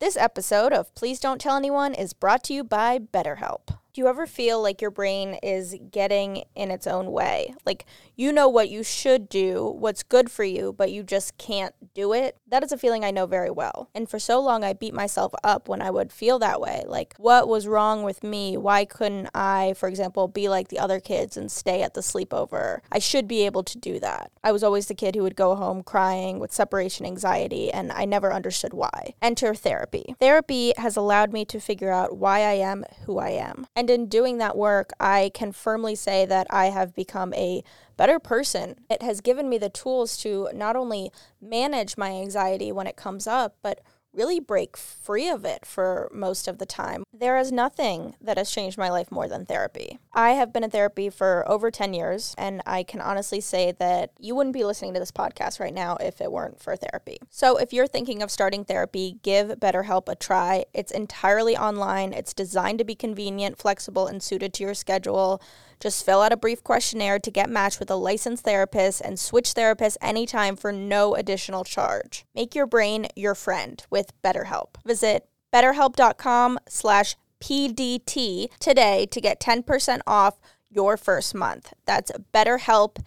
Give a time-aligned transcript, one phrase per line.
[0.00, 3.76] This episode of Please Don't Tell Anyone is brought to you by BetterHelp.
[3.98, 7.52] Do you ever feel like your brain is getting in its own way?
[7.66, 7.84] Like
[8.18, 12.12] you know what you should do, what's good for you, but you just can't do
[12.12, 12.36] it?
[12.48, 13.90] That is a feeling I know very well.
[13.94, 16.82] And for so long, I beat myself up when I would feel that way.
[16.84, 18.56] Like, what was wrong with me?
[18.56, 22.80] Why couldn't I, for example, be like the other kids and stay at the sleepover?
[22.90, 24.32] I should be able to do that.
[24.42, 28.04] I was always the kid who would go home crying with separation anxiety, and I
[28.04, 29.14] never understood why.
[29.22, 30.16] Enter therapy.
[30.18, 33.68] Therapy has allowed me to figure out why I am who I am.
[33.76, 37.62] And in doing that work, I can firmly say that I have become a
[37.96, 38.76] better person.
[38.88, 43.26] It has given me the tools to not only manage my anxiety when it comes
[43.26, 43.80] up, but
[44.18, 47.04] really break free of it for most of the time.
[47.12, 49.98] There is nothing that has changed my life more than therapy.
[50.12, 54.10] I have been in therapy for over 10 years, and I can honestly say that
[54.18, 57.18] you wouldn't be listening to this podcast right now if it weren't for therapy.
[57.30, 60.64] So, if you're thinking of starting therapy, give BetterHelp a try.
[60.74, 65.40] It's entirely online, it's designed to be convenient, flexible, and suited to your schedule.
[65.80, 69.54] Just fill out a brief questionnaire to get matched with a licensed therapist and switch
[69.54, 72.24] therapists anytime for no additional charge.
[72.34, 74.76] Make your brain your friend with BetterHelp.
[74.84, 80.38] Visit betterhelp.com slash PDT today to get 10% off
[80.70, 81.72] your first month.
[81.86, 82.98] That's betterhelp,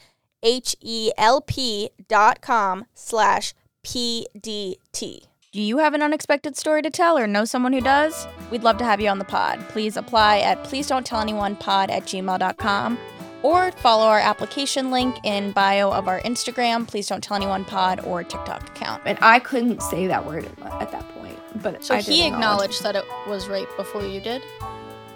[0.44, 5.31] H-E-L-P dot com slash PDT.
[5.52, 8.26] Do you have an unexpected story to tell or know someone who does?
[8.52, 9.60] We'd love to have you on the pod.
[9.68, 12.98] Please apply at please don't tell anyone pod at gmail.com
[13.44, 18.00] or follow our application link in bio of our Instagram, please don't tell anyone pod
[18.06, 19.02] or TikTok account.
[19.06, 22.96] And I couldn't say that word at that point, but So I he acknowledged that
[22.96, 24.42] it was rape before you did?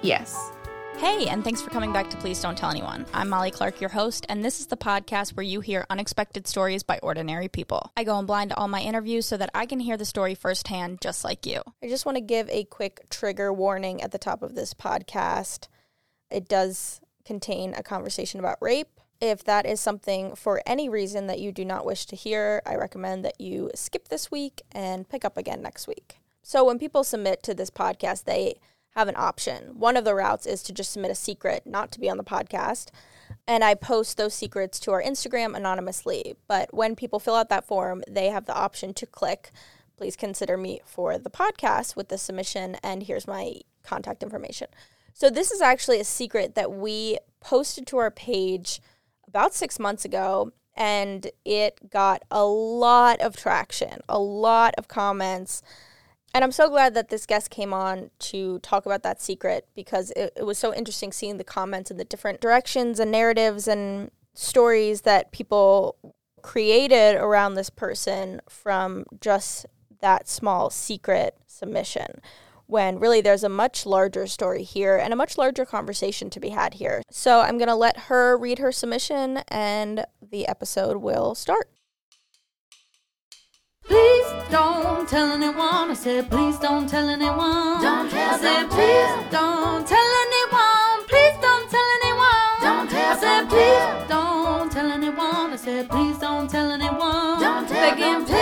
[0.01, 0.51] Yes.
[0.97, 3.05] Hey, and thanks for coming back to Please Don't Tell Anyone.
[3.13, 6.83] I'm Molly Clark, your host, and this is the podcast where you hear unexpected stories
[6.83, 7.91] by ordinary people.
[7.97, 11.01] I go in blind all my interviews so that I can hear the story firsthand,
[11.01, 11.61] just like you.
[11.83, 15.67] I just want to give a quick trigger warning at the top of this podcast.
[16.31, 19.01] It does contain a conversation about rape.
[19.19, 22.75] If that is something for any reason that you do not wish to hear, I
[22.75, 26.19] recommend that you skip this week and pick up again next week.
[26.41, 28.55] So when people submit to this podcast, they
[28.95, 29.77] have an option.
[29.77, 32.23] One of the routes is to just submit a secret not to be on the
[32.23, 32.89] podcast.
[33.47, 36.35] And I post those secrets to our Instagram anonymously.
[36.47, 39.51] But when people fill out that form, they have the option to click,
[39.97, 44.67] please consider me for the podcast with the submission, and here's my contact information.
[45.13, 48.81] So, this is actually a secret that we posted to our page
[49.27, 55.61] about six months ago, and it got a lot of traction, a lot of comments.
[56.35, 60.11] And I'm so glad that this guest came on to talk about that secret because
[60.17, 64.11] it, it was so interesting seeing the comments and the different directions and narratives and
[64.33, 65.95] stories that people
[66.41, 69.65] created around this person from just
[70.01, 72.19] that small secret submission.
[72.67, 76.49] When really there's a much larger story here and a much larger conversation to be
[76.49, 77.01] had here.
[77.09, 81.69] So I'm going to let her read her submission and the episode will start.
[84.45, 85.89] Please don't tell anyone.
[85.89, 87.81] I said, please don't tell anyone.
[87.81, 89.31] Don't tell, I said, please tell.
[89.31, 91.03] don't tell anyone.
[91.07, 92.61] Please don't tell anyone.
[92.61, 94.07] Don't tell, I said, don't please tell.
[94.07, 95.51] don't tell anyone.
[95.51, 97.39] I said, please don't tell anyone.
[97.41, 98.37] Don't tell, Begging, don't tell.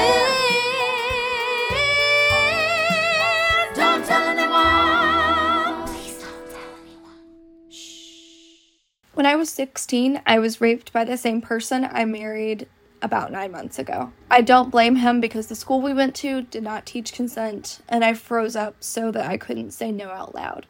[1.72, 5.88] please Don't tell anyone.
[7.72, 8.60] Shh.
[9.14, 12.68] When I was 16, I was raped by the same person I married
[13.04, 14.12] about nine months ago.
[14.32, 18.04] I don't blame him because the school we went to did not teach consent, and
[18.04, 20.66] I froze up so that I couldn't say no out loud.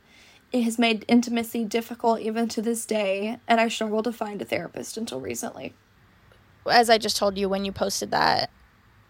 [0.52, 4.46] It has made intimacy difficult even to this day, and I struggled to find a
[4.46, 5.74] therapist until recently.
[6.70, 8.50] as I just told you when you posted that,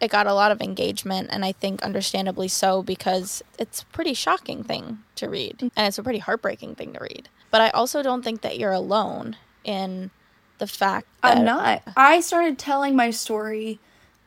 [0.01, 4.13] it got a lot of engagement, and I think understandably so because it's a pretty
[4.13, 7.29] shocking thing to read, and it's a pretty heartbreaking thing to read.
[7.51, 10.11] But I also don't think that you're alone in
[10.57, 11.83] the fact that I'm not.
[11.95, 13.79] I started telling my story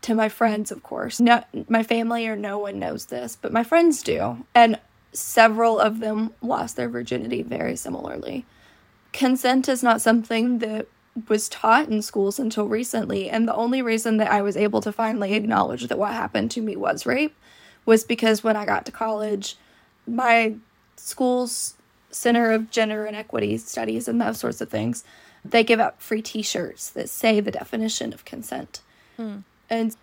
[0.03, 1.21] to my friends, of course.
[1.21, 4.45] No, my family or no one knows this, but my friends do.
[4.55, 4.79] And
[5.13, 8.45] several of them lost their virginity very similarly.
[9.13, 10.87] Consent is not something that
[11.29, 13.31] was taught in schools until recently.
[13.31, 16.61] And the only reason that I was able to finally acknowledge that what happened to
[16.61, 17.35] me was rape
[17.87, 19.57] was because when I got to college,
[20.07, 20.57] my
[20.97, 21.75] school's
[22.11, 25.05] Center of Gender and Equity Studies and those sorts of things,
[25.51, 28.81] they give out free T-shirts that say the definition of consent,
[29.17, 29.39] hmm.
[29.69, 29.97] and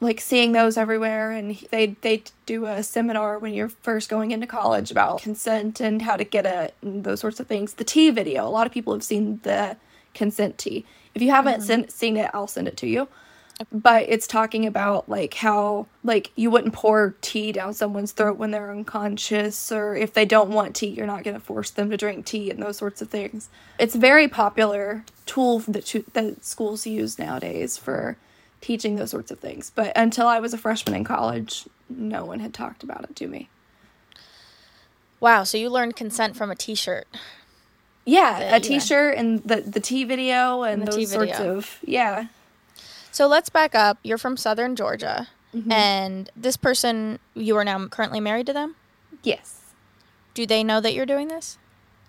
[0.00, 1.30] like seeing those everywhere.
[1.30, 6.02] And they they do a seminar when you're first going into college about consent and
[6.02, 7.74] how to get it and those sorts of things.
[7.74, 9.76] The T video, a lot of people have seen the
[10.14, 10.84] consent T.
[11.14, 11.82] If you haven't mm-hmm.
[11.82, 13.08] sen- seen it, I'll send it to you.
[13.70, 18.50] But it's talking about like how like you wouldn't pour tea down someone's throat when
[18.50, 21.96] they're unconscious or if they don't want tea you're not going to force them to
[21.96, 23.48] drink tea and those sorts of things.
[23.78, 28.16] It's a very popular tool that, that schools use nowadays for
[28.60, 32.40] teaching those sorts of things but until i was a freshman in college no one
[32.40, 33.48] had talked about it to me.
[35.18, 37.06] Wow so you learned consent from a t-shirt.
[38.06, 41.56] Yeah, a t-shirt and the the tea video and, and those sorts video.
[41.58, 42.26] of yeah
[43.10, 43.98] so let's back up.
[44.02, 45.70] You're from Southern Georgia, mm-hmm.
[45.70, 48.76] and this person, you are now currently married to them?
[49.22, 49.72] Yes.
[50.34, 51.58] Do they know that you're doing this?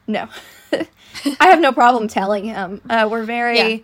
[0.07, 0.27] No.
[0.71, 2.81] I have no problem telling him.
[2.89, 3.77] Uh, we're very yeah.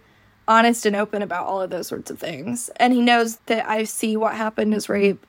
[0.48, 2.69] honest and open about all of those sorts of things.
[2.78, 5.25] And he knows that I see what happened as rape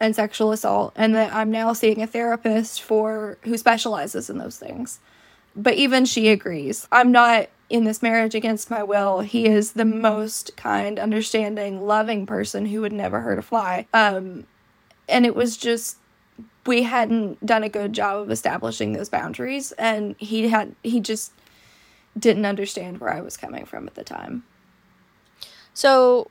[0.00, 4.58] and sexual assault, and that I'm now seeing a therapist for who specializes in those
[4.58, 5.00] things.
[5.56, 6.88] But even she agrees.
[6.90, 9.18] I'm not in this marriage against my will.
[9.18, 13.88] He is the most kind, understanding, loving person who would never hurt a fly.
[13.92, 14.46] Um,
[15.08, 15.96] and it was just
[16.66, 21.32] we hadn't done a good job of establishing those boundaries, and he had he just
[22.16, 24.44] didn't understand where I was coming from at the time.
[25.74, 26.30] So,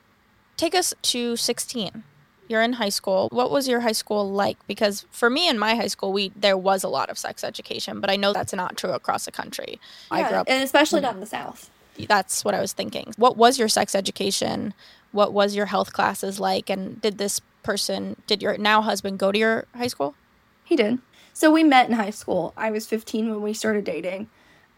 [0.55, 2.05] take us to sixteen
[2.47, 3.29] you're in high school.
[3.31, 4.57] What was your high school like?
[4.67, 7.99] Because for me in my high school, we there was a lot of sex education,
[7.99, 9.79] but I know that's not true across the country.
[10.11, 11.69] Yeah, I grew up, and especially not in the South.
[12.07, 13.13] That's what I was thinking.
[13.17, 14.73] What was your sex education?
[15.11, 16.69] What was your health classes like?
[16.69, 20.15] And did this person, did your now husband, go to your high school?
[20.63, 20.99] He did.
[21.33, 22.53] So we met in high school.
[22.57, 24.29] I was 15 when we started dating,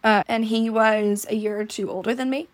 [0.03, 2.47] uh, and he was a year or two older than me.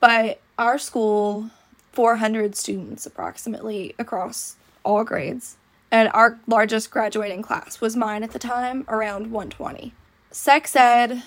[0.00, 1.50] But our school
[1.92, 5.56] 400 students approximately across all grades.
[5.90, 9.92] And our largest graduating class was mine at the time, around 120.
[10.30, 11.22] Sex ed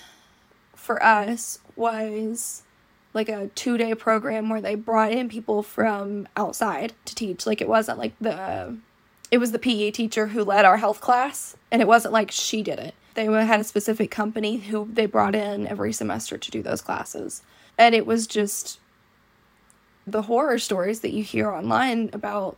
[0.74, 2.64] for us was
[3.14, 7.46] like a two day program where they brought in people from outside to teach.
[7.46, 8.76] Like it wasn't like the,
[9.30, 12.62] it was the PE teacher who led our health class, and it wasn't like she
[12.62, 12.94] did it.
[13.14, 17.42] They had a specific company who they brought in every semester to do those classes.
[17.78, 18.78] And it was just
[20.06, 22.56] the horror stories that you hear online about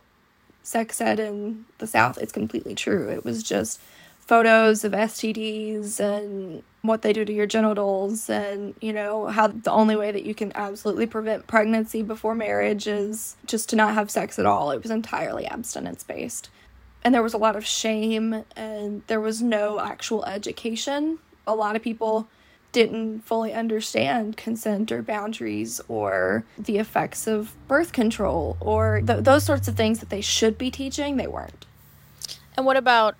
[0.63, 3.09] sex ed in the South, it's completely true.
[3.09, 3.81] It was just
[4.19, 9.71] photos of STDs and what they do to your genitals, and you know, how the
[9.71, 14.11] only way that you can absolutely prevent pregnancy before marriage is just to not have
[14.11, 14.71] sex at all.
[14.71, 16.49] It was entirely abstinence based.
[17.03, 21.17] And there was a lot of shame, and there was no actual education.
[21.47, 22.27] A lot of people
[22.71, 29.43] didn't fully understand consent or boundaries or the effects of birth control or th- those
[29.43, 31.65] sorts of things that they should be teaching, they weren't.
[32.55, 33.15] And what about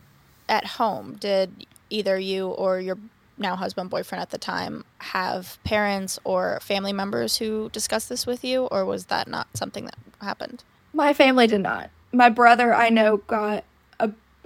[0.48, 1.16] at home?
[1.20, 2.98] Did either you or your
[3.38, 8.44] now husband, boyfriend at the time have parents or family members who discussed this with
[8.44, 10.64] you, or was that not something that happened?
[10.94, 11.90] My family did not.
[12.12, 13.64] My brother, I know, got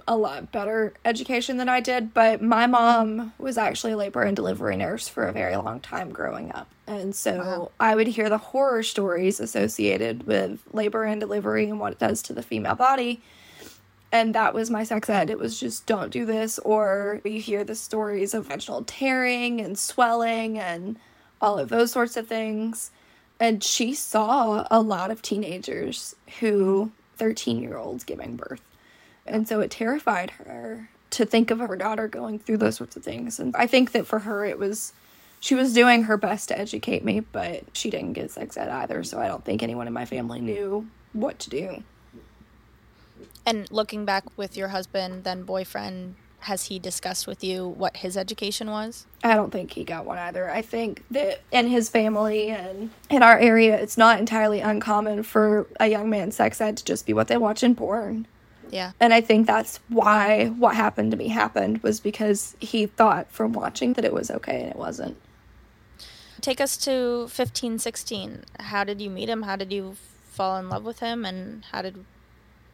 [0.06, 4.36] a lot better education than I did, but my mom was actually a labor and
[4.36, 6.68] delivery nurse for a very long time growing up.
[6.86, 7.70] And so wow.
[7.80, 12.22] I would hear the horror stories associated with labor and delivery and what it does
[12.22, 13.22] to the female body.
[14.12, 15.30] And that was my sex ed.
[15.30, 16.58] It was just don't do this.
[16.60, 20.98] Or you hear the stories of vaginal tearing and swelling and
[21.40, 22.90] all of those sorts of things.
[23.40, 28.60] And she saw a lot of teenagers who, 13 year olds, giving birth
[29.26, 33.04] and so it terrified her to think of her daughter going through those sorts of
[33.04, 33.38] things.
[33.38, 34.92] And I think that for her, it was,
[35.40, 39.04] she was doing her best to educate me, but she didn't get sex ed either.
[39.04, 41.84] So I don't think anyone in my family knew what to do.
[43.46, 48.16] And looking back with your husband, then boyfriend, has he discussed with you what his
[48.16, 49.06] education was?
[49.22, 50.50] I don't think he got one either.
[50.50, 55.66] I think that in his family and in our area, it's not entirely uncommon for
[55.80, 58.26] a young man's sex ed to just be what they watch in porn.
[58.74, 58.90] Yeah.
[58.98, 63.52] And I think that's why what happened to me happened was because he thought from
[63.52, 65.16] watching that it was okay and it wasn't.
[66.40, 68.42] Take us to 15, 16.
[68.58, 69.42] How did you meet him?
[69.42, 69.94] How did you
[70.28, 71.24] fall in love with him?
[71.24, 72.04] And how did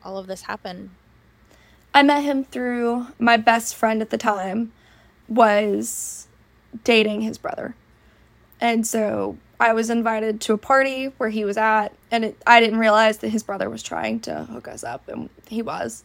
[0.02, 0.92] all of this happen?
[1.92, 4.72] I met him through my best friend at the time
[5.28, 6.28] was
[6.82, 7.74] dating his brother.
[8.58, 12.60] And so I was invited to a party where he was at, and it, I
[12.60, 16.02] didn't realize that his brother was trying to hook us up, and he was.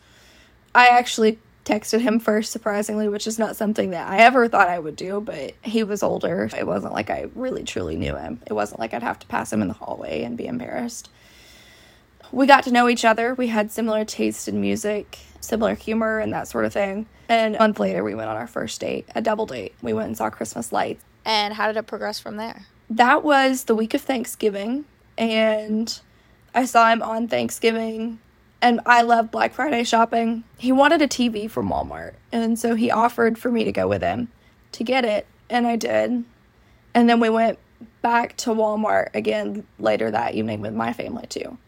[0.75, 4.77] I actually texted him first, surprisingly, which is not something that I ever thought I
[4.77, 6.50] would do, but he was older.
[6.55, 8.41] It wasn't like I really truly knew him.
[8.45, 11.09] It wasn't like I'd have to pass him in the hallway and be embarrassed.
[12.33, 13.33] We got to know each other.
[13.35, 17.05] We had similar taste in music, similar humor, and that sort of thing.
[17.29, 19.74] And a month later, we went on our first date, a double date.
[19.81, 21.03] We went and saw Christmas lights.
[21.24, 22.65] And how did it progress from there?
[22.89, 24.86] That was the week of Thanksgiving,
[25.18, 26.00] and
[26.54, 28.20] I saw him on Thanksgiving
[28.65, 30.44] and I love Black Friday shopping.
[30.58, 34.01] He wanted a TV from Walmart, and so he offered for me to go with
[34.01, 34.30] him
[34.72, 36.24] to get it, and I did.
[36.96, 37.60] And then we went
[38.01, 41.60] back to Walmart again later that evening with my family too.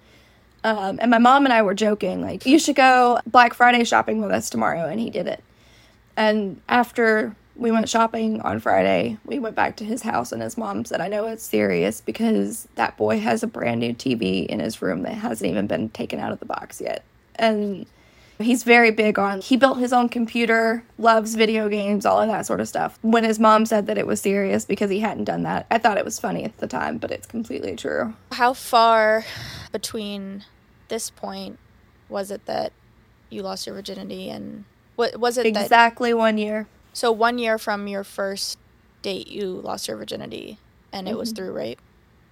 [0.64, 4.20] Um, and my mom and I were joking, like, you should go Black Friday shopping
[4.22, 4.88] with us tomorrow.
[4.88, 5.44] And he did it.
[6.16, 10.58] And after we went shopping on Friday, we went back to his house, and his
[10.58, 14.60] mom said, I know it's serious because that boy has a brand new TV in
[14.60, 17.04] his room that hasn't even been taken out of the box yet.
[17.36, 17.88] And
[18.40, 22.46] He's very big on, he built his own computer, loves video games, all of that
[22.46, 23.00] sort of stuff.
[23.02, 25.98] When his mom said that it was serious because he hadn't done that, I thought
[25.98, 28.14] it was funny at the time, but it's completely true.
[28.32, 29.26] How far
[29.72, 30.46] between
[30.88, 31.58] this point
[32.10, 32.74] was it that
[33.32, 37.58] you lost your virginity and what was it exactly that, one year so one year
[37.58, 38.58] from your first
[39.02, 40.58] date you lost your virginity
[40.92, 41.20] and it mm-hmm.
[41.20, 41.82] was through rape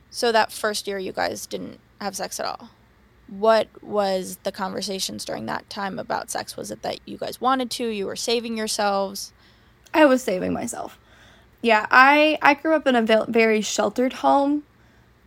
[0.10, 2.70] so that first year you guys didn't have sex at all
[3.28, 6.56] what was the conversations during that time about sex?
[6.56, 9.34] Was it that you guys wanted to, you were saving yourselves?
[9.94, 11.00] I was saving myself.
[11.62, 14.64] Yeah, I I grew up in a very sheltered home.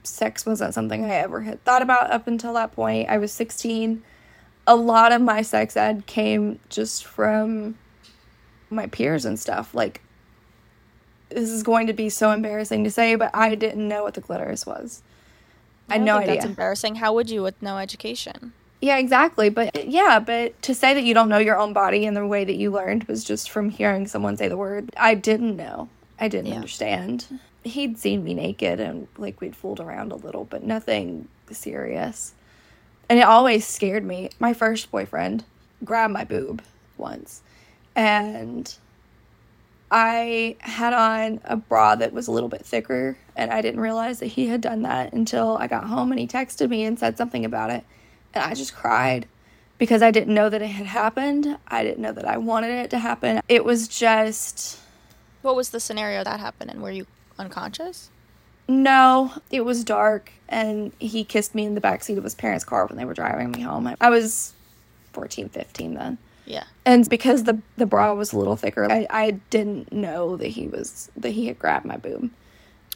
[0.04, 3.08] Sex wasn't something I ever had thought about up until that point.
[3.08, 4.02] I was 16.
[4.66, 7.76] A lot of my sex ed came just from
[8.70, 9.74] my peers and stuff.
[9.74, 10.00] Like
[11.30, 14.20] this is going to be so embarrassing to say, but I didn't know what the
[14.20, 15.02] clitoris was.
[15.88, 16.34] I, I no idea.
[16.34, 16.96] That's embarrassing.
[16.96, 18.52] How would you with no education?
[18.80, 19.48] Yeah, exactly.
[19.48, 22.44] But yeah, but to say that you don't know your own body and the way
[22.44, 24.90] that you learned was just from hearing someone say the word.
[24.96, 25.88] I didn't know.
[26.20, 26.56] I didn't yeah.
[26.56, 27.40] understand.
[27.64, 32.34] He'd seen me naked and like we'd fooled around a little, but nothing serious.
[33.08, 34.30] And it always scared me.
[34.38, 35.44] My first boyfriend
[35.84, 36.62] grabbed my boob
[36.96, 37.42] once
[37.98, 38.72] and
[39.90, 44.20] I had on a bra that was a little bit thicker, and I didn't realize
[44.20, 47.18] that he had done that until I got home and he texted me and said
[47.18, 47.84] something about it.
[48.34, 49.26] And I just cried
[49.78, 51.58] because I didn't know that it had happened.
[51.66, 53.40] I didn't know that I wanted it to happen.
[53.48, 54.78] It was just.
[55.42, 58.10] What was the scenario that happened and Were you unconscious?
[58.68, 62.86] No, it was dark, and he kissed me in the backseat of his parents' car
[62.86, 63.92] when they were driving me home.
[64.00, 64.52] I was
[65.14, 66.18] 14, 15 then.
[66.48, 66.64] Yeah.
[66.86, 70.66] And because the the bra was a little thicker, I, I didn't know that he
[70.66, 72.30] was that he had grabbed my boob.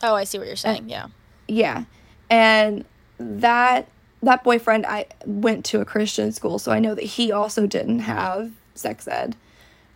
[0.03, 0.79] Oh, I see what you're uh, saying.
[0.79, 1.07] And, yeah.
[1.49, 1.85] Yeah.
[2.31, 2.85] And
[3.19, 3.89] that
[4.23, 8.01] that boyfriend I went to a Christian school, so I know that he also didn't
[8.01, 9.37] have sex ed.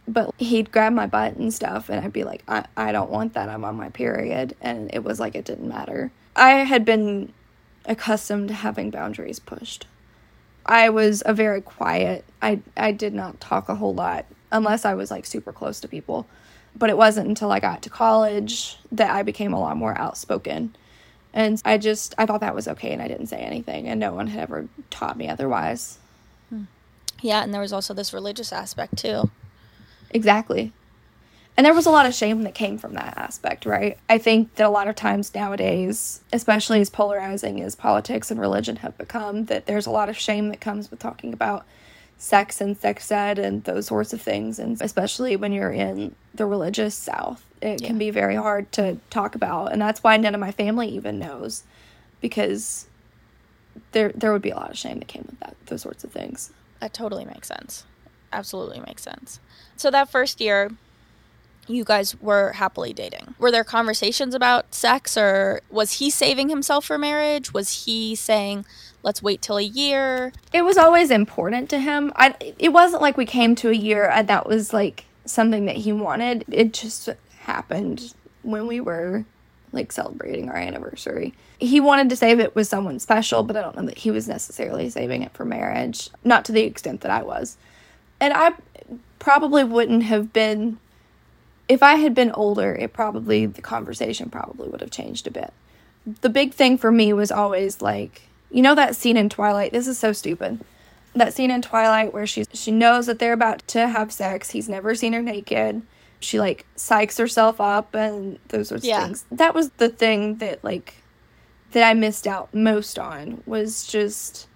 [0.06, 3.34] But he'd grab my butt and stuff and I'd be like, I, I don't want
[3.34, 3.48] that.
[3.48, 6.12] I'm on my period and it was like it didn't matter.
[6.36, 7.32] I had been
[7.86, 9.88] accustomed to having boundaries pushed.
[10.66, 12.24] I was a very quiet.
[12.42, 15.88] I I did not talk a whole lot unless I was like super close to
[15.88, 16.26] people.
[16.76, 20.76] But it wasn't until I got to college that I became a lot more outspoken.
[21.32, 24.12] And I just I thought that was okay and I didn't say anything and no
[24.12, 25.98] one had ever taught me otherwise.
[26.50, 26.64] Hmm.
[27.22, 29.30] Yeah, and there was also this religious aspect too.
[30.10, 30.72] Exactly.
[31.56, 33.98] And there was a lot of shame that came from that aspect, right?
[34.10, 38.76] I think that a lot of times nowadays, especially as polarizing as politics and religion
[38.76, 41.64] have become, that there's a lot of shame that comes with talking about
[42.18, 44.58] sex and sex ed and those sorts of things.
[44.58, 47.86] And especially when you're in the religious South, it yeah.
[47.86, 49.72] can be very hard to talk about.
[49.72, 51.64] And that's why none of my family even knows
[52.20, 52.86] because
[53.92, 56.12] there there would be a lot of shame that came with that those sorts of
[56.12, 56.52] things.
[56.80, 57.84] That totally makes sense.
[58.32, 59.40] Absolutely makes sense.
[59.76, 60.72] So that first year,
[61.68, 63.34] you guys were happily dating.
[63.38, 67.52] Were there conversations about sex or was he saving himself for marriage?
[67.52, 68.64] Was he saying,
[69.02, 70.32] let's wait till a year?
[70.52, 72.12] It was always important to him.
[72.16, 75.76] I it wasn't like we came to a year and that was like something that
[75.76, 76.44] he wanted.
[76.50, 77.08] It just
[77.40, 79.24] happened when we were
[79.72, 81.34] like celebrating our anniversary.
[81.58, 84.28] He wanted to save it with someone special, but I don't know that he was
[84.28, 87.56] necessarily saving it for marriage, not to the extent that I was.
[88.20, 88.52] And I
[89.18, 90.78] probably wouldn't have been
[91.68, 95.52] if I had been older, it probably, the conversation probably would have changed a bit.
[96.20, 99.72] The big thing for me was always like, you know, that scene in Twilight?
[99.72, 100.60] This is so stupid.
[101.14, 104.50] That scene in Twilight where she she knows that they're about to have sex.
[104.50, 105.82] He's never seen her naked.
[106.20, 108.98] She like psychs herself up and those sorts yeah.
[108.98, 109.24] of things.
[109.32, 110.94] That was the thing that like
[111.72, 114.46] that I missed out most on was just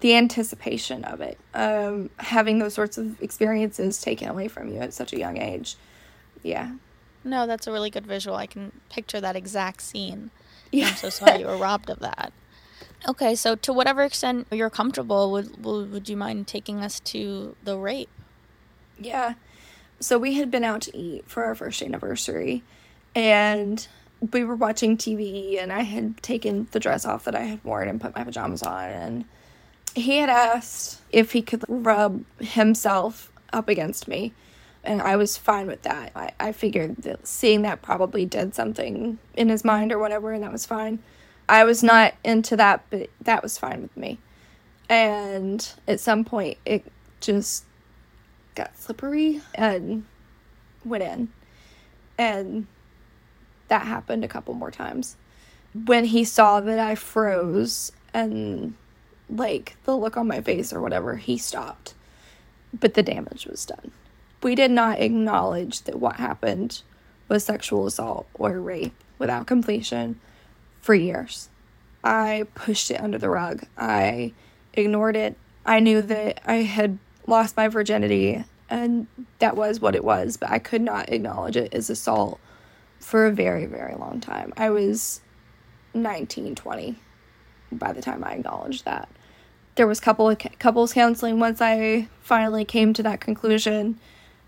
[0.00, 1.38] the anticipation of it.
[1.54, 5.76] Um, having those sorts of experiences taken away from you at such a young age
[6.46, 6.72] yeah.
[7.24, 8.36] No, that's a really good visual.
[8.36, 10.30] I can picture that exact scene.
[10.70, 10.88] Yeah.
[10.88, 12.32] I'm so sorry you were robbed of that.
[13.08, 17.76] Okay, so to whatever extent you're comfortable, would would you mind taking us to the
[17.76, 18.08] rape?
[18.98, 19.34] Yeah.
[20.00, 22.62] So we had been out to eat for our first anniversary,
[23.14, 23.86] and
[24.32, 27.88] we were watching TV and I had taken the dress off that I had worn
[27.88, 29.24] and put my pajamas on and
[29.94, 34.32] he had asked if he could rub himself up against me
[34.86, 36.12] and I was fine with that.
[36.14, 40.42] I, I figured that seeing that probably did something in his mind or whatever and
[40.42, 41.00] that was fine.
[41.48, 44.18] I was not into that, but that was fine with me.
[44.88, 46.84] And at some point it
[47.20, 47.64] just
[48.54, 50.04] got slippery and
[50.84, 51.28] went in.
[52.16, 52.66] And
[53.68, 55.16] that happened a couple more times.
[55.74, 58.74] When he saw that I froze and
[59.28, 61.94] like the look on my face or whatever, he stopped.
[62.72, 63.90] But the damage was done.
[64.42, 66.82] We did not acknowledge that what happened
[67.28, 70.20] was sexual assault or rape without completion
[70.80, 71.48] for years.
[72.04, 73.64] I pushed it under the rug.
[73.76, 74.32] I
[74.74, 75.36] ignored it.
[75.64, 79.06] I knew that I had lost my virginity and
[79.38, 82.40] that was what it was, but I could not acknowledge it as assault
[83.00, 84.52] for a very, very long time.
[84.56, 85.20] I was
[85.94, 86.96] 19, 20
[87.72, 89.08] by the time I acknowledged that.
[89.74, 93.98] There was couple of couples counseling once I finally came to that conclusion.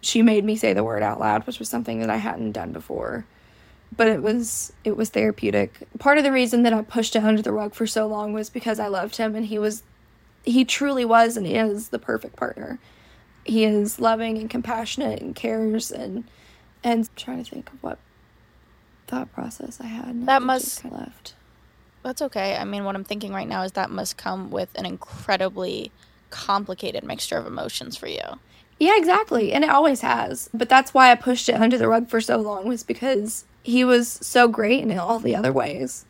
[0.00, 2.72] She made me say the word out loud, which was something that I hadn't done
[2.72, 3.26] before.
[3.96, 5.80] But it was it was therapeutic.
[5.98, 8.50] Part of the reason that I pushed it under the rug for so long was
[8.50, 9.82] because I loved him and he was
[10.44, 12.78] he truly was and is the perfect partner.
[13.44, 16.24] He is loving and compassionate and cares and
[16.84, 17.98] and I'm trying to think of what
[19.06, 20.26] thought process I had.
[20.26, 21.34] That must kind of left.
[22.02, 22.56] That's okay.
[22.56, 25.90] I mean, what I'm thinking right now is that must come with an incredibly
[26.30, 28.38] complicated mixture of emotions for you.
[28.78, 29.52] Yeah, exactly.
[29.52, 30.48] And it always has.
[30.54, 33.84] But that's why I pushed it under the rug for so long was because he
[33.84, 36.04] was so great in all the other ways.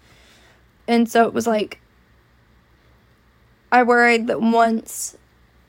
[0.86, 1.80] And so it was like
[3.70, 5.16] I worried that once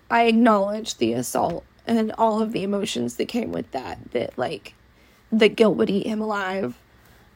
[0.09, 4.73] I acknowledged the assault and all of the emotions that came with that, that like
[5.31, 6.77] the guilt would eat him alive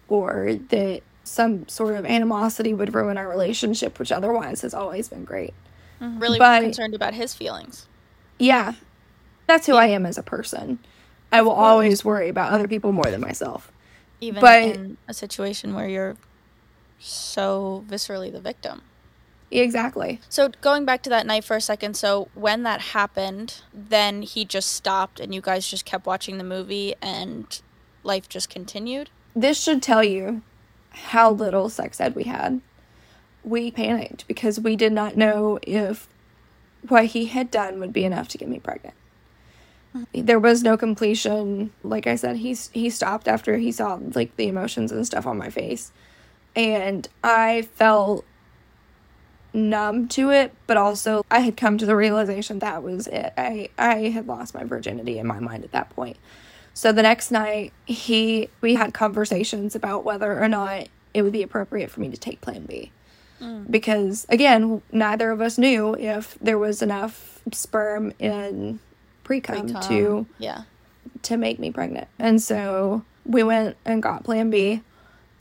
[0.07, 5.23] or that some sort of animosity would ruin our relationship, which otherwise has always been
[5.23, 5.53] great.
[6.01, 6.19] Mm-hmm.
[6.19, 7.87] Really But- concerned about his feelings.
[8.39, 8.73] Yeah,
[9.47, 10.79] that's who I am as a person.
[11.31, 13.71] I will always worry about other people more than myself.
[14.21, 16.15] Even But- in a situation where you're
[16.99, 18.81] so viscerally the victim.
[19.51, 20.19] Exactly.
[20.29, 24.45] So going back to that night for a second, so when that happened, then he
[24.45, 27.61] just stopped and you guys just kept watching the movie and
[28.03, 29.09] life just continued?
[29.35, 30.41] This should tell you
[30.91, 32.61] how little sex ed we had.
[33.43, 36.07] We panicked because we did not know if
[36.87, 38.95] what he had done would be enough to get me pregnant.
[40.13, 41.71] There was no completion.
[41.83, 45.37] Like I said, he's he stopped after he saw like the emotions and stuff on
[45.37, 45.91] my face.
[46.55, 48.25] And I felt
[49.53, 53.33] numb to it, but also I had come to the realization that was it.
[53.37, 56.17] I I had lost my virginity in my mind at that point.
[56.73, 61.43] So the next night, he we had conversations about whether or not it would be
[61.43, 62.91] appropriate for me to take Plan B.
[63.39, 63.69] Mm.
[63.69, 68.79] Because again, neither of us knew if there was enough sperm in
[69.23, 69.81] pre-cum Pre-cum.
[69.89, 70.61] to Yeah.
[71.23, 72.07] to make me pregnant.
[72.19, 74.81] And so we went and got Plan B.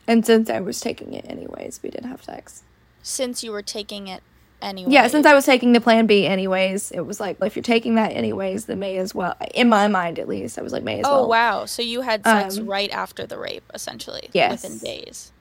[0.07, 2.63] And since I was taking it anyways, we did have sex.
[3.03, 4.23] Since you were taking it
[4.61, 4.93] anyway.
[4.93, 7.95] Yeah, since I was taking the Plan B anyways, it was like if you're taking
[7.97, 9.35] that anyways, then may as well.
[9.55, 11.25] In my mind, at least, I was like, may as Oh well.
[11.25, 11.65] Oh wow!
[11.67, 14.29] So you had sex Um, right after the rape, essentially.
[14.33, 14.63] Yes.
[14.63, 15.33] Within days.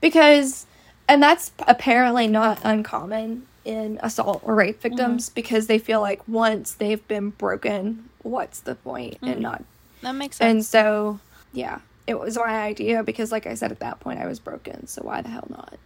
[0.00, 0.66] because
[1.08, 5.34] and that's apparently not uncommon in assault or rape victims mm-hmm.
[5.34, 9.12] because they feel like once they've been broken what's the point?
[9.20, 9.42] point and mm-hmm.
[9.42, 9.64] not
[10.02, 10.50] That makes sense.
[10.50, 11.20] and so
[11.52, 14.86] yeah it was my idea because like i said at that point i was broken
[14.86, 15.78] so why the hell not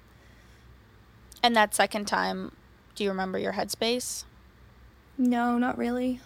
[1.43, 2.51] And that second time,
[2.97, 4.25] do you remember your headspace?
[5.17, 6.21] no not really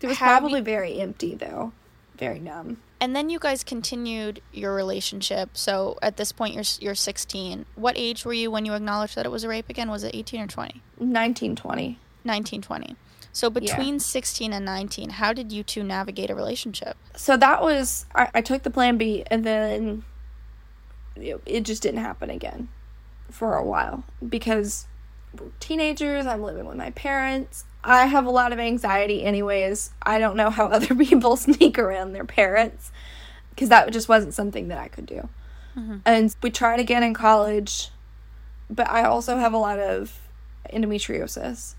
[0.00, 1.72] it was Have probably you- very empty though
[2.16, 5.50] very numb And then you guys continued your relationship.
[5.54, 7.66] So at this point, you're you're 16.
[7.74, 9.90] What age were you when you acknowledged that it was a rape again?
[9.90, 10.80] Was it 18 or 20?
[11.00, 11.98] 19, 20.
[12.24, 12.96] 19, 20.
[13.32, 16.96] So between 16 and 19, how did you two navigate a relationship?
[17.16, 20.04] so that was I, I took the plan b and then
[21.16, 22.68] it, it just didn't happen again
[23.30, 24.86] for a while because
[25.38, 30.18] we're teenagers i'm living with my parents i have a lot of anxiety anyways i
[30.18, 32.92] don't know how other people sneak around their parents
[33.50, 35.28] because that just wasn't something that i could do
[35.76, 35.98] mm-hmm.
[36.04, 37.90] and we tried again in college
[38.70, 40.18] but i also have a lot of
[40.72, 41.74] endometriosis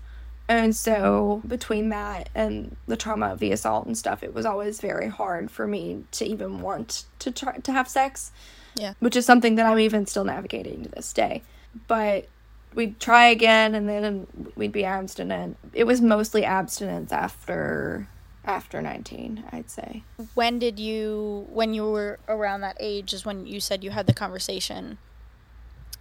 [0.48, 4.80] and so between that and the trauma of the assault and stuff, it was always
[4.80, 8.30] very hard for me to even want to try to have sex.
[8.76, 8.94] Yeah.
[9.00, 11.42] Which is something that I'm even still navigating to this day.
[11.86, 12.28] But
[12.74, 15.56] we'd try again and then we'd be abstinent.
[15.72, 18.08] It was mostly abstinence after
[18.46, 20.02] after 19, I'd say.
[20.34, 24.06] When did you, when you were around that age, is when you said you had
[24.06, 24.98] the conversation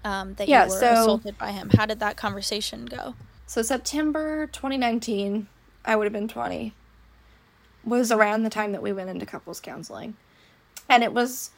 [0.03, 1.69] um, that Yeah, you were so- assaulted by him?
[1.69, 3.15] How did that conversation go?
[3.47, 5.47] So September 2019,
[5.85, 6.73] I would have been 20,
[7.85, 10.15] was around the time that we went into couples counseling.
[10.89, 11.51] And it was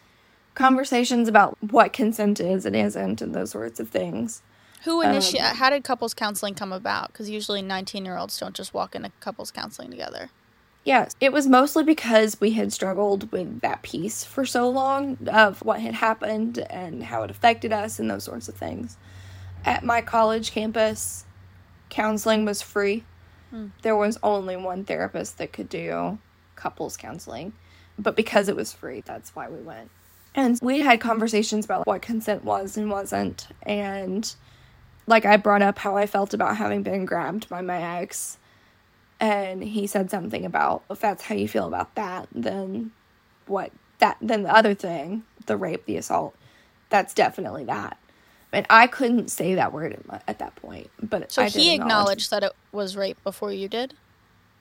[0.54, 4.43] conversations about what consent is and isn't and those sorts of things.
[4.85, 5.57] Who Um, initiated?
[5.57, 7.07] how did couples counseling come about?
[7.11, 10.29] Because usually nineteen-year-olds don't just walk into couples counseling together.
[10.83, 15.63] Yes, it was mostly because we had struggled with that piece for so long of
[15.63, 18.95] what had happened and how it affected us and those sorts of things.
[19.65, 21.25] At my college campus,
[21.89, 23.03] counseling was free.
[23.83, 26.19] There was only one therapist that could do
[26.55, 27.53] couples counseling,
[27.97, 29.89] but because it was free, that's why we went.
[30.35, 33.47] And we had conversations about what consent was and wasn't.
[33.63, 34.35] And
[35.07, 38.37] like I brought up how I felt about having been grabbed by my ex
[39.19, 42.91] and he said something about if that's how you feel about that then
[43.47, 46.35] what that then the other thing the rape the assault
[46.89, 47.97] that's definitely that
[48.51, 51.79] and i couldn't say that word at, my, at that point but So he acknowledge-
[51.81, 53.93] acknowledged that it was rape before you did.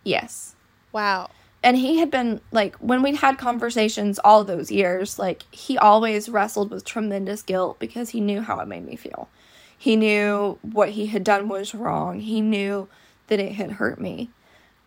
[0.04, 0.54] yes
[0.92, 1.30] Wow.
[1.64, 6.28] and he had been like when we'd had conversations all those years like he always
[6.28, 9.28] wrestled with tremendous guilt because he knew how it made me feel
[9.84, 12.18] he knew what he had done was wrong.
[12.18, 12.88] He knew
[13.26, 14.30] that it had hurt me.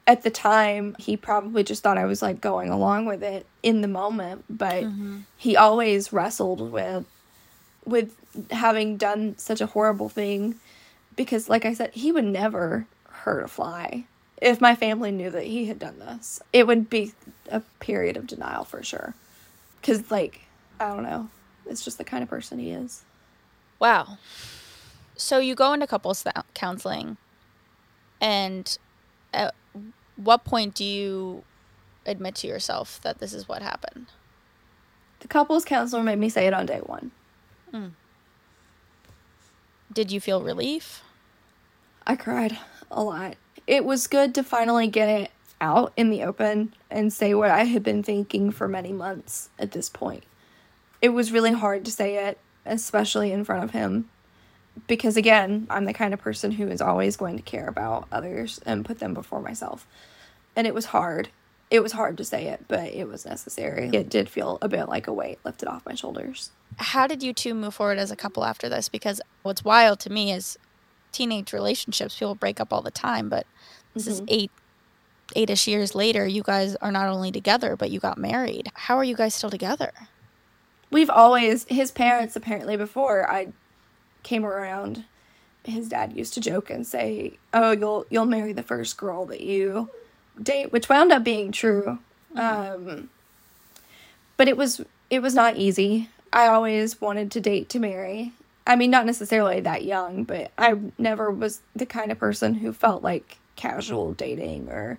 [0.07, 3.81] At the time he probably just thought i was like going along with it in
[3.81, 5.19] the moment but mm-hmm.
[5.35, 7.05] he always wrestled with
[7.85, 8.15] with
[8.49, 10.55] having done such a horrible thing
[11.15, 14.05] because like i said he would never hurt a fly.
[14.41, 17.13] If my family knew that he had done this it would be
[17.51, 19.13] a period of denial for sure.
[19.79, 20.41] Because like
[20.79, 21.29] i don't know.
[21.67, 23.03] It's just the kind of person he is.
[23.77, 24.17] Wow.
[25.17, 27.17] So you go into couples thou- counseling,
[28.21, 28.77] and
[29.33, 29.53] at
[30.15, 31.43] what point do you
[32.05, 34.07] admit to yourself that this is what happened?
[35.19, 37.11] the couples counselor made me say it on day one
[37.73, 37.91] mm.
[39.91, 41.01] Did you feel relief?
[42.05, 42.57] I cried
[42.91, 43.35] a lot.
[43.65, 47.63] It was good to finally get it out in the open and say what I
[47.63, 50.23] had been thinking for many months at this point.
[51.01, 54.09] It was really hard to say it, especially in front of him,
[54.87, 58.59] because again, I'm the kind of person who is always going to care about others
[58.65, 59.87] and put them before myself.
[60.55, 61.29] And it was hard.
[61.69, 63.89] It was hard to say it, but it was necessary.
[63.93, 66.51] It did feel a bit like a weight lifted off my shoulders.
[66.77, 68.87] How did you two move forward as a couple after this?
[68.87, 70.57] Because what's wild to me is
[71.11, 73.45] teenage relationships, people break up all the time, but
[73.93, 74.29] this is mm-hmm.
[74.29, 74.51] eight
[75.35, 78.71] eight-ish years later, you guys are not only together, but you got married.
[78.73, 79.91] How are you guys still together?
[80.91, 83.47] we've always his parents apparently before I
[84.27, 85.05] came around
[85.63, 89.41] his dad used to joke and say, "Oh, you'll you'll marry the first girl that
[89.41, 89.89] you
[90.41, 91.99] date," which wound up being true.
[92.35, 93.09] Um
[94.35, 96.09] but it was it was not easy.
[96.31, 98.33] I always wanted to date to marry.
[98.65, 102.73] I mean, not necessarily that young, but I never was the kind of person who
[102.73, 104.97] felt like casual dating or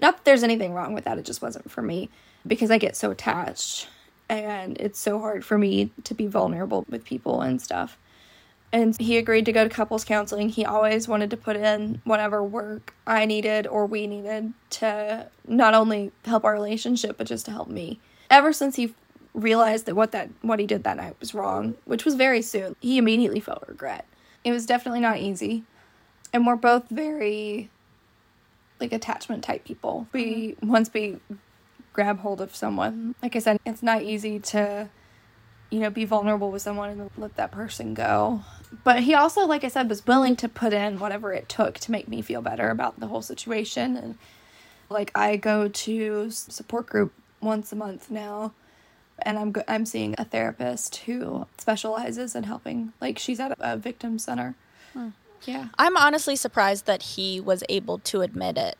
[0.00, 1.18] not that there's anything wrong with that.
[1.18, 2.08] It just wasn't for me
[2.46, 3.88] because I get so attached
[4.28, 7.98] and it's so hard for me to be vulnerable with people and stuff.
[8.72, 10.48] And he agreed to go to couples counseling.
[10.48, 15.74] He always wanted to put in whatever work I needed or we needed to not
[15.74, 18.00] only help our relationship but just to help me.
[18.30, 18.94] Ever since he
[19.34, 22.74] realized that what that what he did that night was wrong, which was very soon,
[22.80, 24.06] he immediately felt regret.
[24.42, 25.64] It was definitely not easy.
[26.32, 27.68] And we're both very
[28.80, 30.08] like attachment type people.
[30.12, 30.68] We mm-hmm.
[30.68, 31.18] once we
[31.92, 34.88] grab hold of someone, like I said, it's not easy to
[35.72, 38.42] you know be vulnerable with someone and let that person go.
[38.84, 41.90] But he also, like I said, was willing to put in whatever it took to
[41.90, 43.96] make me feel better about the whole situation.
[43.96, 44.18] And
[44.88, 48.52] like I go to support group once a month now,
[49.20, 52.92] and I'm go- I'm seeing a therapist who specializes in helping.
[53.00, 54.54] Like she's at a, a victim center.
[54.92, 55.08] Hmm.
[55.44, 55.68] Yeah.
[55.78, 58.76] I'm honestly surprised that he was able to admit it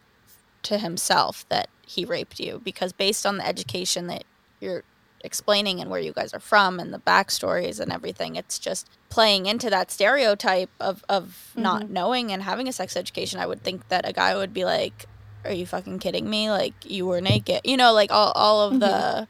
[0.64, 4.24] to himself that he raped you because based on the education that
[4.61, 4.85] you're
[5.24, 9.46] explaining and where you guys are from and the backstories and everything, it's just playing
[9.46, 11.92] into that stereotype of, of not mm-hmm.
[11.92, 13.40] knowing and having a sex education.
[13.40, 15.06] I would think that a guy would be like,
[15.44, 16.50] Are you fucking kidding me?
[16.50, 17.61] Like you were naked.
[17.64, 19.24] You know, like all, all of the mm-hmm.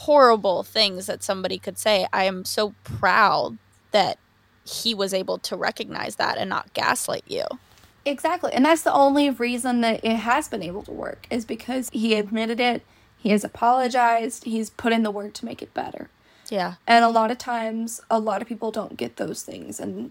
[0.00, 2.06] horrible things that somebody could say.
[2.12, 3.58] I am so proud
[3.90, 4.18] that
[4.64, 7.44] he was able to recognize that and not gaslight you.
[8.04, 8.52] Exactly.
[8.52, 12.14] And that's the only reason that it has been able to work is because he
[12.14, 12.82] admitted it,
[13.22, 16.10] he has apologized, he's put in the work to make it better.
[16.48, 16.74] Yeah.
[16.88, 19.78] And a lot of times, a lot of people don't get those things.
[19.78, 20.10] And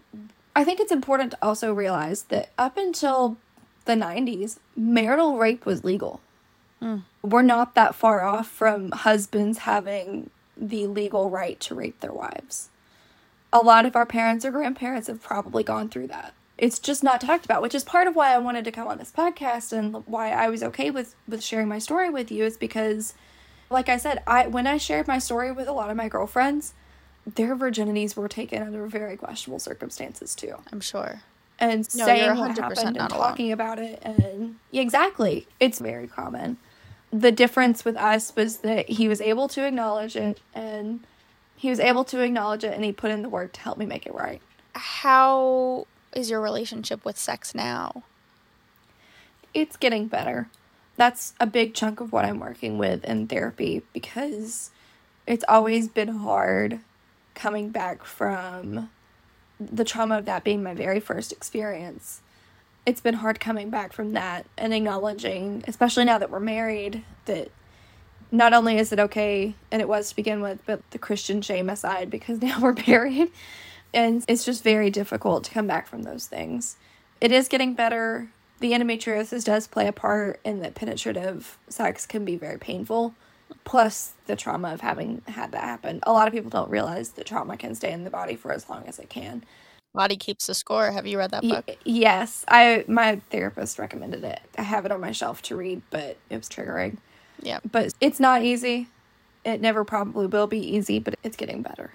[0.55, 3.35] I think it's important to also realize that up until
[3.83, 6.21] the 90s, marital rape was legal.
[6.79, 6.99] Hmm.
[7.21, 12.69] We're not that far off from husbands having the legal right to rape their wives.
[13.51, 16.33] A lot of our parents or grandparents have probably gone through that.
[16.61, 18.99] It's just not talked about, which is part of why I wanted to come on
[18.99, 22.55] this podcast and why I was okay with with sharing my story with you is
[22.55, 23.13] because
[23.69, 26.73] like I said, I when I shared my story with a lot of my girlfriends,
[27.25, 31.21] their virginities were taken under very questionable circumstances too I'm sure.
[31.59, 33.27] and No, saying what 100% happened and not alone.
[33.29, 36.57] talking about it and Yeah, exactly it's very common
[37.13, 41.01] the difference with us was that he was able to acknowledge it and
[41.57, 43.85] he was able to acknowledge it and he put in the work to help me
[43.85, 44.41] make it right
[44.73, 48.03] How is your relationship with sex now?
[49.53, 50.47] it's getting better
[50.95, 54.71] that's a big chunk of what i'm working with in therapy because
[55.27, 56.79] it's always been hard
[57.35, 58.89] coming back from
[59.59, 62.21] the trauma of that being my very first experience
[62.85, 67.49] it's been hard coming back from that and acknowledging, especially now that we're married, that
[68.31, 71.69] not only is it okay, and it was to begin with, but the Christian shame
[71.69, 73.31] aside, because now we're married.
[73.93, 76.77] And it's just very difficult to come back from those things.
[77.19, 78.29] It is getting better.
[78.59, 83.15] The endometriosis does play a part in that penetrative sex can be very painful,
[83.63, 85.99] plus the trauma of having had that happen.
[86.03, 88.69] A lot of people don't realize that trauma can stay in the body for as
[88.69, 89.43] long as it can.
[89.93, 90.91] Body keeps the score.
[90.91, 91.65] Have you read that book?
[91.67, 94.39] Y- yes, I my therapist recommended it.
[94.57, 96.97] I have it on my shelf to read, but it was triggering.
[97.41, 97.59] Yeah.
[97.69, 98.87] But it's not easy.
[99.43, 101.91] It never probably will be easy, but it's getting better.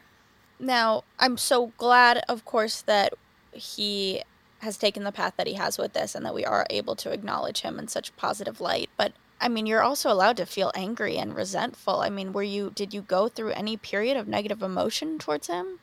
[0.58, 3.14] Now, I'm so glad, of course, that
[3.52, 4.22] he
[4.60, 7.12] has taken the path that he has with this and that we are able to
[7.12, 8.90] acknowledge him in such positive light.
[8.96, 12.00] But I mean, you're also allowed to feel angry and resentful.
[12.00, 15.78] I mean, were you did you go through any period of negative emotion towards him?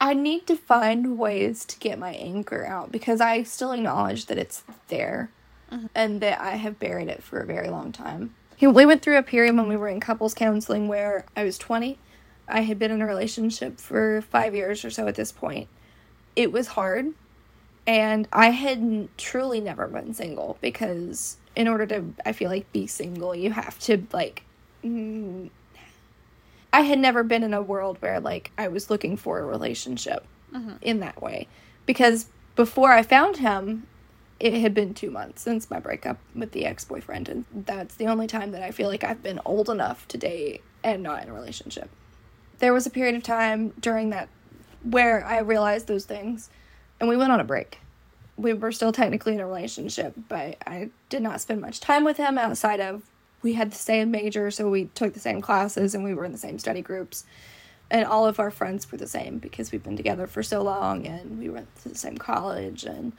[0.00, 4.38] I need to find ways to get my anger out because I still acknowledge that
[4.38, 5.30] it's there
[5.72, 5.86] mm-hmm.
[5.92, 8.34] and that I have buried it for a very long time.
[8.60, 11.98] We went through a period when we were in couples counseling where I was 20.
[12.48, 15.68] I had been in a relationship for five years or so at this point.
[16.36, 17.14] It was hard.
[17.86, 22.86] And I had truly never been single because in order to, I feel like, be
[22.86, 24.42] single, you have to, like,
[24.84, 25.48] mm,
[26.72, 30.24] I had never been in a world where like I was looking for a relationship
[30.80, 31.46] in that way
[31.86, 33.86] because before I found him
[34.40, 38.26] it had been 2 months since my breakup with the ex-boyfriend and that's the only
[38.26, 41.34] time that I feel like I've been old enough to date and not in a
[41.34, 41.90] relationship.
[42.58, 44.28] There was a period of time during that
[44.82, 46.50] where I realized those things
[47.00, 47.78] and we went on a break.
[48.36, 52.16] We were still technically in a relationship, but I did not spend much time with
[52.16, 53.02] him outside of
[53.42, 56.32] we had the same major, so we took the same classes and we were in
[56.32, 57.24] the same study groups.
[57.90, 61.06] And all of our friends were the same because we've been together for so long
[61.06, 63.12] and we went to the same college and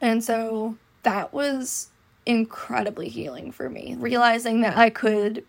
[0.00, 1.88] and so that was
[2.26, 3.96] incredibly healing for me.
[3.98, 5.42] Realizing that I could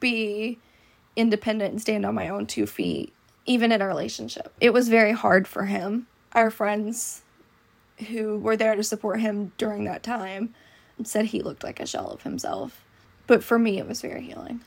[0.00, 0.58] be
[1.16, 3.12] independent and stand on my own two feet
[3.46, 4.52] even in a relationship.
[4.60, 6.06] It was very hard for him.
[6.32, 7.22] Our friends
[8.08, 10.54] who were there to support him during that time
[11.04, 12.84] said he looked like a shell of himself.
[13.26, 14.60] But for me, it was very healing.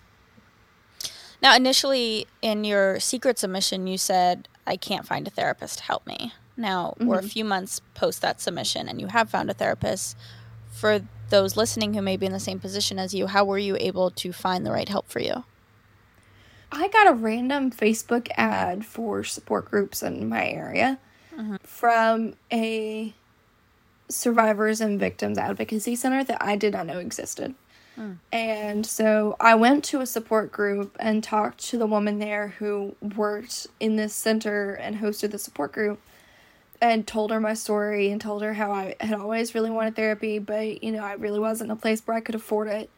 [1.42, 6.08] Now, initially in your secret submission, you said, I can't find a therapist to help
[6.08, 6.34] me.
[6.58, 7.28] Now, we're a mm-hmm.
[7.28, 10.18] few months post that submission and you have found a therapist.
[10.72, 13.76] For those listening who may be in the same position as you, how were you
[13.80, 15.44] able to find the right help for you?
[16.72, 21.00] I got a random Facebook ad for support groups in my area
[21.36, 21.56] mm-hmm.
[21.64, 23.14] from a
[24.10, 27.56] survivors and victims advocacy center that I did not know existed.
[27.96, 28.14] Hmm.
[28.32, 32.96] And so I went to a support group and talked to the woman there who
[33.16, 36.00] worked in this center and hosted the support group
[36.82, 40.40] and told her my story and told her how I had always really wanted therapy,
[40.40, 42.90] but you know, I really wasn't in a place where I could afford it,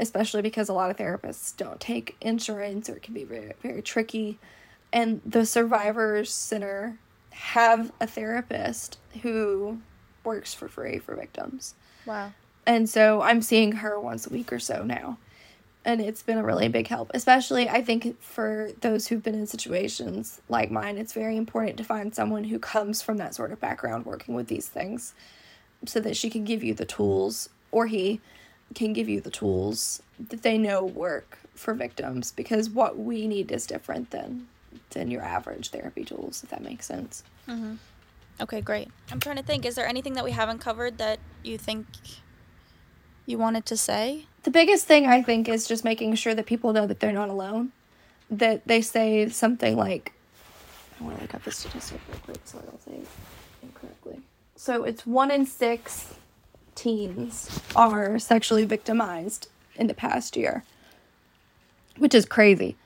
[0.00, 3.82] especially because a lot of therapists don't take insurance or it can be very very
[3.82, 4.38] tricky.
[4.92, 6.98] And the survivors center
[7.30, 9.78] have a therapist who
[10.24, 11.74] works for free for victims.
[12.06, 12.32] Wow.
[12.66, 15.18] And so I'm seeing her once a week or so now.
[15.84, 19.46] And it's been a really big help, especially I think for those who've been in
[19.46, 20.98] situations like mine.
[20.98, 24.48] It's very important to find someone who comes from that sort of background working with
[24.48, 25.14] these things
[25.86, 28.20] so that she can give you the tools, or he
[28.74, 33.50] can give you the tools that they know work for victims because what we need
[33.50, 34.46] is different than
[34.90, 37.74] than your average therapy tools if that makes sense mm-hmm.
[38.40, 38.88] Okay, great.
[39.10, 39.66] I'm trying to think.
[39.66, 41.86] Is there anything that we haven't covered that you think
[43.26, 44.26] you wanted to say?
[44.48, 47.28] the biggest thing I think is just making sure that people know that they're not
[47.28, 47.72] alone.
[48.30, 50.12] That they say something like,
[50.98, 53.00] I want to look up the statistic real quick so I don't say
[53.62, 54.20] incorrectly.
[54.56, 56.14] So it's one in six
[56.78, 60.62] teens are sexually victimized in the past year,
[61.96, 62.76] which is crazy.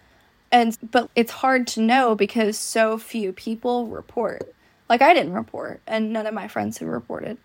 [0.51, 4.55] And but it's hard to know because so few people report.
[4.89, 7.37] Like I didn't report, and none of my friends have reported.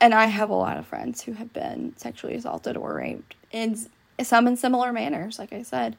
[0.00, 3.76] And I have a lot of friends who have been sexually assaulted or raped, and
[4.20, 5.96] some in similar manners, like I said.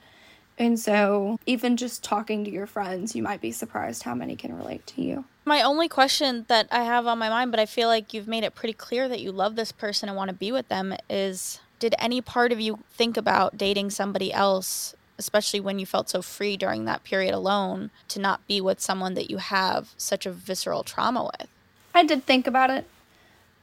[0.57, 4.55] And so, even just talking to your friends, you might be surprised how many can
[4.55, 5.25] relate to you.
[5.45, 8.45] My only question that I have on my mind, but I feel like you've made
[8.45, 11.59] it pretty clear that you love this person and want to be with them, is
[11.79, 16.21] did any part of you think about dating somebody else, especially when you felt so
[16.21, 20.31] free during that period alone, to not be with someone that you have such a
[20.31, 21.49] visceral trauma with?
[21.93, 22.87] I did think about it,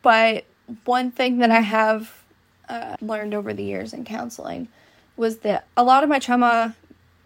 [0.02, 0.44] but
[0.84, 2.22] one thing that I have
[2.68, 4.68] uh, learned over the years in counseling
[5.16, 6.76] was that a lot of my trauma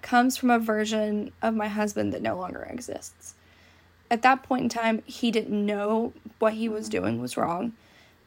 [0.01, 3.34] comes from a version of my husband that no longer exists.
[4.15, 7.73] At that point in time, he didn't know what he was doing was wrong.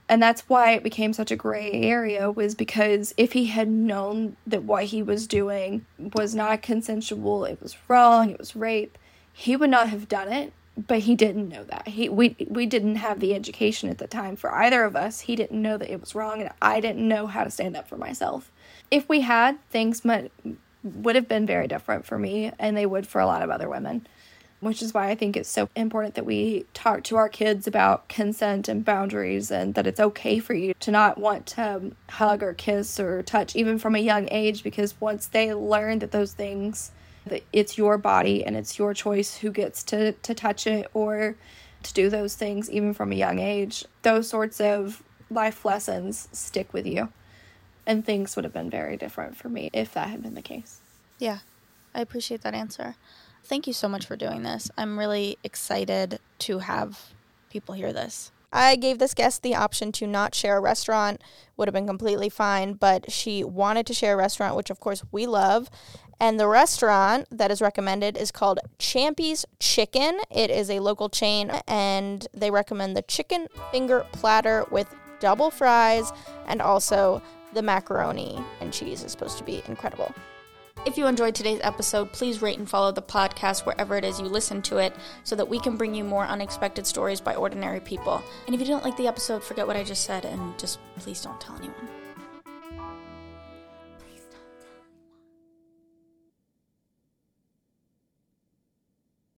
[0.10, 4.36] And that's why it became such a gray area was because if he had known
[4.45, 8.97] that what he was doing was not consensual, it was wrong, it was rape,
[9.32, 10.52] he would not have done it.
[10.76, 11.88] But he didn't know that.
[11.88, 15.21] He we we didn't have the education at the time for either of us.
[15.21, 17.88] He didn't know that it was wrong and i didn't know how to stand up
[17.88, 18.52] for myself.
[18.91, 20.32] If we had things might
[20.84, 23.69] would have been very different for me and they would for a lot of other
[23.69, 24.06] women
[24.60, 28.08] which is why i think it's so important that we talk to our kids about
[28.08, 32.41] consent and boundaries and that it's okay for you to not want to um, hug
[32.41, 36.34] or kiss or touch even from a young age because once they learn that those
[36.34, 36.91] things
[37.26, 41.36] that it's your body and it's your choice who gets to to touch it or
[41.84, 46.74] to do those things even from a young age those sorts of life lessons stick
[46.74, 47.10] with you.
[47.86, 50.80] And things would have been very different for me if that had been the case.
[51.20, 51.39] Yeah,
[51.96, 52.96] I appreciate that answer.
[53.48, 54.70] Thank you so much for doing this.
[54.78, 57.14] I'm really excited to have
[57.50, 58.34] people hear this.
[58.52, 61.22] I gave this guest the option to not share a restaurant,
[61.56, 65.02] would have been completely fine, but she wanted to share a restaurant, which of course
[65.14, 65.70] we love.
[66.20, 70.20] And the restaurant that is recommended is called Champy's Chicken.
[70.30, 76.12] It is a local chain, and they recommend the chicken finger platter with double fries
[76.48, 77.22] and also
[77.54, 80.14] the macaroni and cheese is supposed to be incredible.
[80.86, 84.26] If you enjoyed today's episode, please rate and follow the podcast wherever it is you
[84.26, 88.24] listen to it so that we can bring you more unexpected stories by ordinary people.
[88.46, 91.22] And if you didn't like the episode, forget what I just said and just please
[91.22, 91.97] don't tell anyone.